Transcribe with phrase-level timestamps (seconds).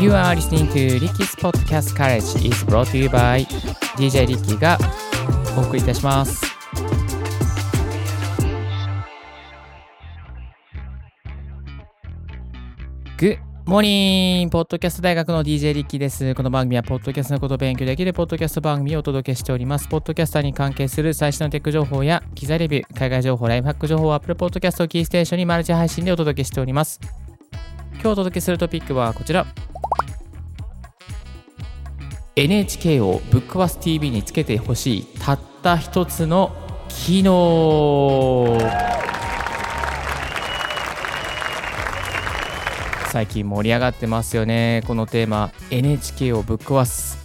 [0.00, 3.44] You are listening to Ricky's Podcast College is brought to you by
[3.98, 4.78] DJ リッキーが
[5.58, 6.42] お送りいたします。
[13.18, 14.48] Good morning!
[14.48, 16.34] ポッドキャスト大学の DJ リッキーです。
[16.34, 19.86] この番組はポッドキャストのことを勉強できるポッドキャスト番組をお届けしております。
[19.86, 26.98] ポッドキャスターに関係する最新のテック情報や機材レビュー、海外情報、ライフハック情報を Apple Podcast をキーステーションにマルチ配信でお届けしております。
[28.02, 29.46] 今日お届けするトピックはこちら。
[32.34, 36.50] NHK をぶっ壊す TV につけてほしいたった一つの
[36.88, 38.56] 機能。
[43.12, 44.82] 最近盛り上がってますよね。
[44.86, 47.18] このテーマ NHK をぶっ壊す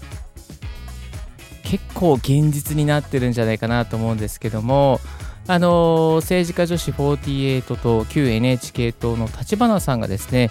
[1.64, 5.00] 結構現実になってるんじゃないかなと思うんですけども。
[5.48, 10.50] あの政治家女子48と旧 NHK 党の立花さんがですね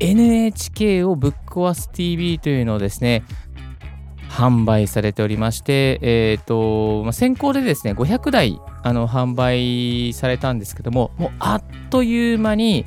[0.00, 3.22] NHK をぶっ壊す TV というのをですね
[4.30, 12.86] 販売されておりまして、えーとまあ、先行でですね500台あの販売されたんですけどももうあっという間に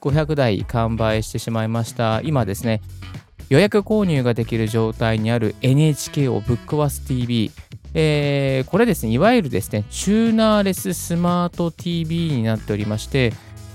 [0.00, 2.20] 500台完売してしまいました。
[2.22, 2.82] 今ですね
[3.48, 7.50] 予約購入ができる状態にある NHK をぶっ壊す TV
[7.94, 13.32] えーこれですねいわゆるですねチューナーレススマート TV になっておりまして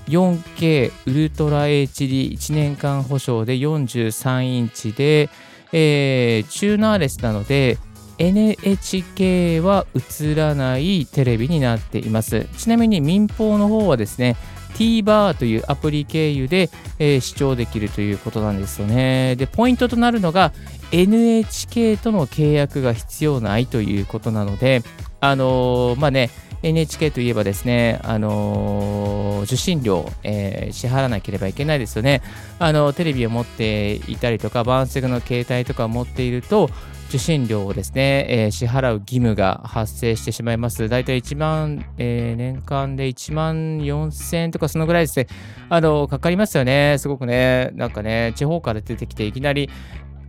[0.08, 5.30] 4K ウルトラ HD1 年間保証で43インチで
[5.72, 7.77] えーチューナーレスなので
[8.17, 12.47] NHK は映らないテレビになっています。
[12.58, 14.35] ちなみに民放の方はですね
[14.78, 16.69] TVer というアプリ経由で、
[17.00, 19.35] えー視聴できるということなんですよね。
[19.35, 20.53] で、ポイントとなるのが
[20.91, 24.83] NHK との契約が必要ないということなので、
[25.19, 26.30] あのーまあね、
[26.63, 32.22] NHK といえばですね、あのー受信料、えー支払わなければいけないですよね。
[32.59, 36.69] あのテレビを持っていたりとか、バンセグの携帯とかを持っていると、
[37.09, 40.90] 受信料をですね、えー支払う義務が発生してしまいます。
[40.90, 45.28] だいたい1万、えー年間で1万4000円とかそのぐらいですね、
[45.69, 46.95] あの、かかりますよね。
[46.97, 49.69] すごくね、なんかね、地方から出てきていきなり、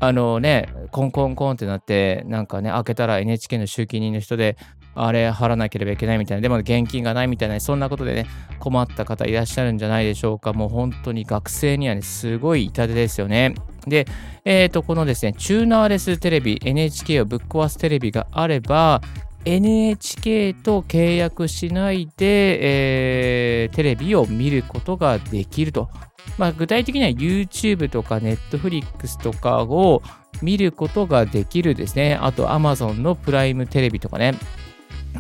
[0.01, 4.57] あのね、コンコンコンってなって、なんかね、開けたら NHK の集金人の人で、
[5.05, 8.27] あれ払わなければいけないみたいな、でも現金がないみたいな、そんなことでね、
[8.59, 10.53] 困った方いらっしゃるんじゃないでしょうか。
[10.53, 13.55] もう本当に学生にはね、すごい痛手ですよね。
[13.87, 14.07] で、
[14.45, 19.01] えっ、と、このですね、チューナーレステレビ、NHK をぶっ壊すテレビがあれば、
[19.45, 25.89] NHK と契約しないで、えーテレビを見ることができると。
[26.37, 30.03] まあ、具体的には YouTube とか Netflix とかを
[30.43, 32.19] 見ることができるですね。
[32.21, 34.35] あと Amazon のプライムテレビとかね。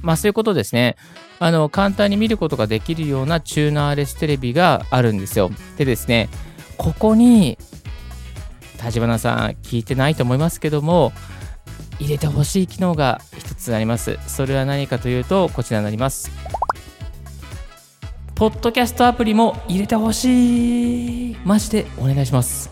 [0.02, 0.96] まあそういうことですね。
[1.38, 5.50] あの、簡単に見ることができるようなチューナーレステレビがあるんですよ。
[5.76, 6.28] でですね、
[6.76, 7.58] ここに、
[8.84, 11.12] 立花さん聞いてないと思いますけども、
[11.98, 14.18] 入れてほしい機能が一つあります。
[14.28, 16.30] それは何かというと、こちらになります。
[18.36, 21.36] ポッドキャストアプリも入れてほしい。
[21.44, 22.70] マジでお願いします。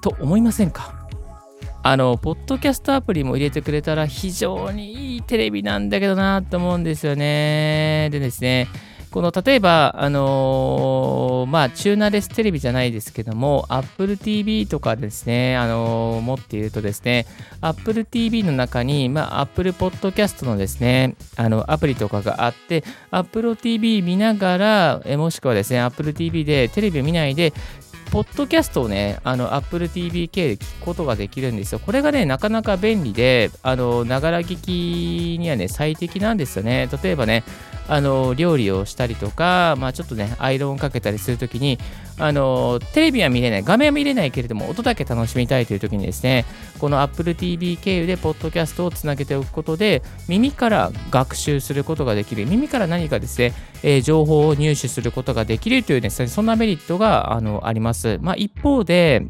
[0.00, 1.01] と思いませんか？
[1.84, 8.08] あの、ポッドキャストアプリも入れてくれたら非常にいいテレビなんだけどなと思うんですよね。
[8.12, 8.68] でですね、
[9.12, 17.26] この例えば、あのーまあ、チューナーレステレビじゃないですけども、Apple TV とかですね、あのー持っているとですね、
[17.60, 27.52] Apple TV の中に、まあ、Apple Podcast のですね、あの、アプリとかがあって、Apple TV 見ながら、えもしくはですね、Apple TV でテレビを見ないで、
[28.12, 31.78] ポッドキャストをね、あの、Apple TV 系で聞くことができるんですよ。
[31.78, 36.88] これがね、なかなか便利で、あの、ながら聞きにはね、最適なんですよね。
[37.02, 37.42] 例えばね、
[37.88, 41.78] あの、料理をしたりとか、まあちょっとね、アイロンかけたりするときに、
[42.18, 46.44] あの、テレビは見れない、画面は見れないけれども、音だけ楽しみたいというときにですね、
[46.78, 58.18] この Apple TV 経由で、ポッドキャストをつなげておくことで、耳から学習することができる、耳から何かですね、えー情報を入手することができるというですね、そんなメリットがあのあります。
[58.20, 59.22] まあ、一方で、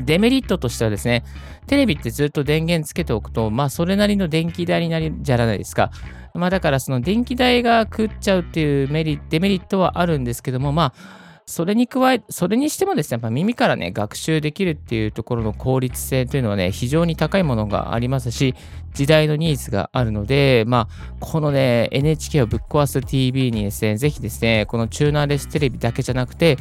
[0.00, 1.24] デメリットとしてはですね、
[1.66, 5.90] テレビってずっと電源つけておくと、まあ、それなりの電気代になるじゃないですか。
[6.34, 18.54] まあ、だから、その電気代が食っちゃうっていうメリデメリットはあるんですけども、まあ、それに加え、それにしてもですね、やっぱ耳からね、学習できるっていうところの効率性というのはね、非常に高いものがありますし、
[18.94, 26.56] 時代のニーズがあるので、まあ、このね、NHK をぶっ壊す TV にですね、ぜひですね、このチューナーレステレビだけじゃなくて、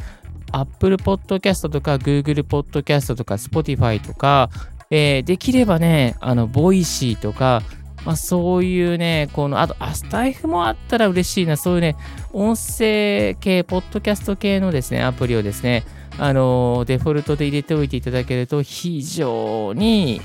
[0.51, 4.49] Apple Podcast とか Google Podcast とか Spotify とか、
[4.91, 7.63] えーできればね、あの、ボイシーとか、
[8.05, 11.95] まあ、そういうね、この、あと、スタエフもあったら嬉しいな、そういうね、
[12.33, 15.83] 音声系、ポッドキャスト系のですね、アプリをですね、
[16.17, 20.21] あのデフォルトで入れておいていただけると非常に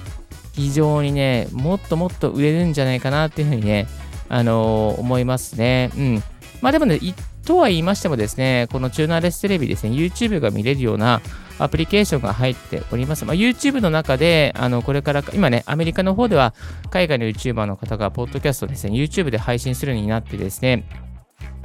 [0.53, 3.87] 非常にねもっともっと売れるんじゃないかなっていうふうにね
[4.29, 5.91] あの思いますね。
[5.97, 6.23] うん。
[6.61, 6.99] まあでもね、
[7.47, 11.23] とは言いましてもですね、このチューナーレステレビですね、YouTube が見れるような
[11.59, 13.25] アプリケーションが入っております。
[13.25, 16.55] まあ、YouTube の中で、あのこれから今ね、アメリカの方では
[16.91, 20.85] 海外の YouTuber の方が、ポッドキャストですね、YouTube で配信するようになってですね、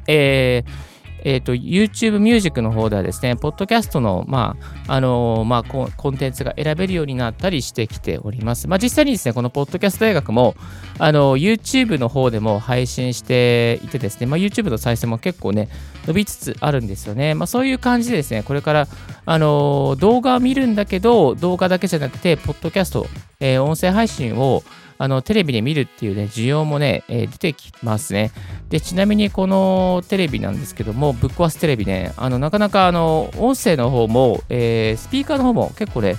[0.08, 0.94] えー
[1.24, 4.58] えっ、ー、と、YouTube Music の方ではですね、ポッドキャストの、ま
[4.88, 8.68] あ、あの、まあコ、コンテンツが選べるようになったりしてきております。
[8.68, 10.56] まあ、実際にですね、このポッドキャスト大学も、
[11.00, 15.70] あの、YouTube の方でも配信していてですね、まあ、YouTube の再生も結構ね、
[16.08, 17.34] 伸びつつあるんですよね。
[17.34, 18.88] まあ、そういう感じでですね、これから、
[19.26, 23.08] あのー、動画を見るんだけど、動画だけじゃなくて、ポッドキャスト、
[23.40, 24.64] えー、音声配信を、
[25.00, 28.32] あのテレビで見るっていうね、需要もね、えー、出てきますね。
[28.70, 36.16] で、ちなみにこのテレビなんですけども、ぶっ壊すテレビね、あのなかなかあの音声の方も、えー、スピーカーの方も結構ね、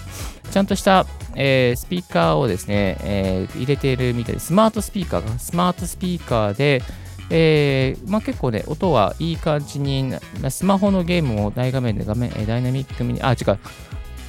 [0.50, 4.40] ちゃんとした、えー、スピーカーをですね、えー、入れているみたいで。
[4.40, 6.82] スマートスピーカーが、スマートスピーカーで、
[7.31, 10.15] えーまあ、結構ね、音はいい感じに、
[10.50, 13.59] スマホのゲームを大画面で画面、ダイナミックに、あ、違う、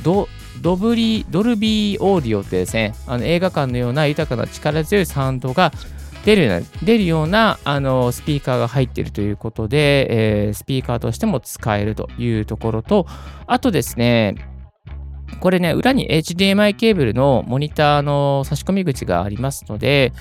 [0.04, 0.28] ド
[0.62, 5.72] ドブリドルビーオーディオってですね、あの映画館のような豊かな力強いサウンドが
[6.24, 13.06] 出るような出るようなあのスピーカーが入っているということで、えー、スピーカーとしても使えるというところと、
[13.48, 14.36] あとですね、
[15.40, 20.14] これね、裏に HDMI ケーブルのモニターの差し込み口がありますので、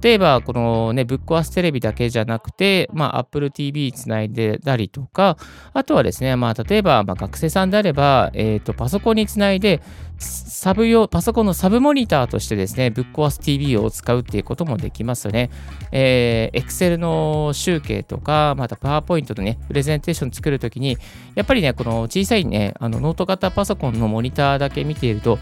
[0.00, 5.36] 例えば、このね、ぶっ壊すテレビだけじゃなくて、まあ、Apple TV つないでたりとか、
[5.72, 9.82] あとはですね、まあ、例えば、まあ、学生さんであれば、えっ、ー、と、パソコンにつないで、
[10.20, 15.50] サブ用、パソコンのサブモニターとしてですね、ぶっ壊す TV を使うっていうこともできますよね。
[15.92, 20.98] えー、Excel の集計とか、また PowerPoint のね、プレゼンテーション作るときに、
[21.34, 25.40] やっぱりね、この小さいね、あのノート型パソコンのモニターだけ見ていると、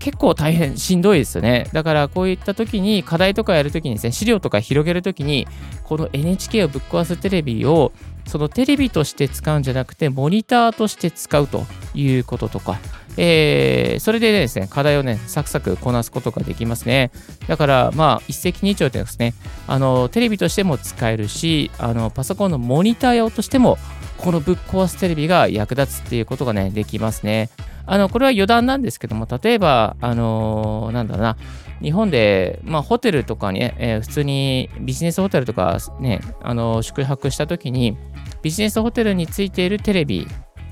[0.00, 1.68] 結構大変しんどいですよね。
[1.72, 5.46] だからこういった時に課題とかやるときにですね、資料とか広げるときに、
[5.84, 7.92] この NHK をぶっ壊すテレビを
[8.26, 12.78] そのテレビとして使うんじゃなくて、モニターとして使うということとか、
[13.16, 17.10] えー、それでですね、課題をね、サクサクこなすことができますね。
[17.46, 19.34] だから、まあ、一石二鳥でですね、
[19.66, 23.78] あの、テレビとしても使えるし、あの、パソコンのモニター用としても、
[24.18, 27.50] このぶっ壊すテレビが役立つっていうことがね、できますね。
[27.86, 31.36] あの、これは余談なんですけども、例えば、あのー、なんだろうな、
[31.82, 37.96] 日本で、まあ、ホテルとかに、ね、えー、普通にビジネスホテルとかね、あのー、宿泊したときに、
[38.42, 40.26] ビジネスホテルについているテレビ、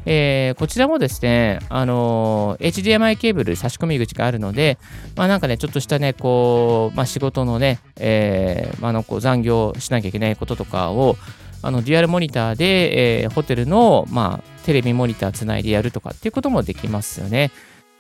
[0.04, 4.78] えー、こちらもですね、あの HDMI ケーブル差し込み口があるので、
[5.16, 11.16] まあなんかね、ちょっとしたね、こう、まあ仕事のね、え、まあのこう残業しなきゃいけないこととかを、
[11.62, 17.50] あのデュアルモニターで、えー、ホテルの、まあ、テレビモニターつないでやるとかっていうこともできますよね。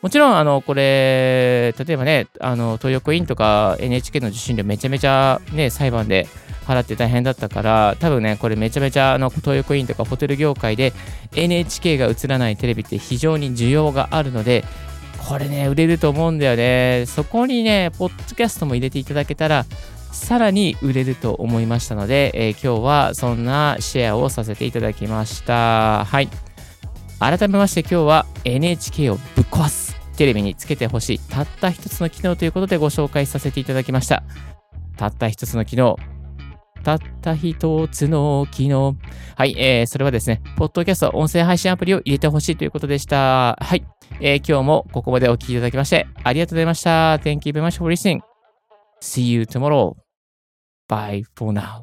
[0.02, 6.26] もちろん、あの、これ、例えばね、あの、東横インとか NHK の受信料めちゃめちゃね、裁判で
[6.66, 10.92] 払って大変だったから、多分ね、これめちゃめちゃ、あの、東横インとかホテル業界で
[11.36, 14.64] NHK が映らないテレビって非常に需要があるので、
[15.28, 17.04] これね、売れると思うんだよね。
[17.06, 19.66] そこにね、ポッドキャストも入れていただけたら、
[20.12, 26.04] さらに売れると思いましたので、えー、今日はそんなシェアをさせていただきました。
[26.04, 26.28] はい。
[27.18, 34.22] 改めまして今日は NHK をぶっ壊すテレビにつけてほしいたった一つの機能ということでご紹介させていただきました。
[34.96, 35.96] たった一つの機能。
[36.82, 38.96] たった一つの機能。
[39.36, 43.56] はい、えー、それはですね、ポッドキャスト音声配信アプリを入れてほしいということでした。
[43.60, 43.84] はい、
[44.20, 47.16] えー、今日もここまでお聴きいただきましてありがとうございました。
[47.16, 48.31] Thank you very much for listening.
[49.02, 49.96] See you tomorrow.
[50.88, 51.82] Bye for now.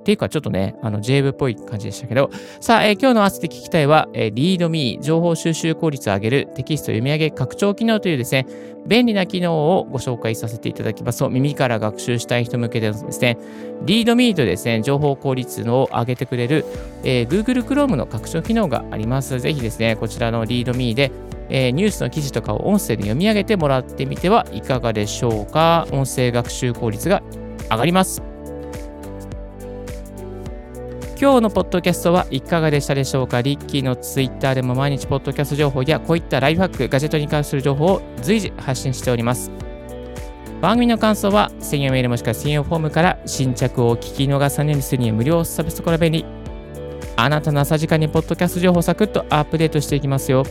[0.00, 8.46] っていうか、ちょっとね、あの、JV っぽい感じでしたけど、さあ、えー、今日の合わせて聞きたいは、えー、ReadMe、情報収集効率を上げるテキスト読み上げ拡張機能というですね、
[8.86, 13.36] 便利な機能をご紹介させていただきます、耳から学習したい人向けでですね、
[13.84, 16.64] ReadMe とですね、情報効率を上げてくれる、
[17.02, 19.38] えー、Google Chrome の拡張機能があります。
[19.40, 21.10] ぜひですね、こちらの ReadMe で、
[21.48, 25.86] えー、ニュースの記事とかを音声で読み上げてもらってみてはいかがでしょうか。
[25.92, 27.22] 音声学習効率が
[27.70, 28.22] 上がります。
[31.18, 39.50] 今日のポッドキャストはいかがでしたでしょうかリッキーのツイッターでも毎日ポッドキャスト情報やこういったライフハック、ガジェットに関する情報を随時発信しております。
[40.60, 46.24] 番組の感想は専用メールもしくは専用フォームから新着を聞き逃さないようにするには無料サブスクラ便利。
[47.16, 50.44] あなたの朝時間にポッドキャスト情報をサクッとアップデートしていきますよ。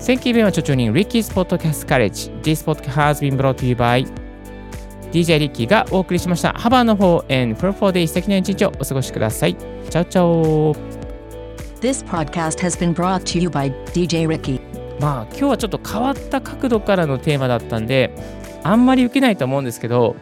[0.00, 2.30] Thank you very much for tuning Ricky's Podcast College.
[2.42, 4.06] This podcast has been brought to you by
[5.10, 6.52] DJ リッキーがお送りしました。
[6.52, 9.56] ハバーの方 and Pro 4 Day 素敵な一日をお過ごしください。
[9.56, 10.74] チャオチャオ
[11.80, 14.60] This podcast has been brought to you by DJ Ricky.
[15.00, 18.14] まあ今日はちょっと変わった角度からのテーマだったんで、
[18.62, 20.14] あんまり受けないと思うんですけど、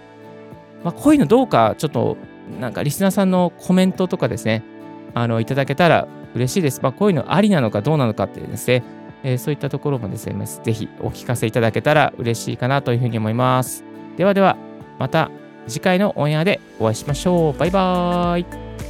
[0.85, 2.16] まあ、こういうのどうかちょっと
[2.59, 4.64] なんかリスナーさんのコメントとかですね、
[5.12, 6.80] あのいただけたら嬉しいです。
[6.83, 8.83] まあ、こういうのありなのかどうなのかってですね、
[9.26, 13.85] えー、そういったところもですね、ぜひお聞かせいただけたら嬉しいかなというふうに思います。
[14.16, 14.56] ではでは、
[15.00, 15.33] また
[15.66, 17.59] 次回のオンエアでお会いしましょう。
[17.59, 18.86] バイバーイ。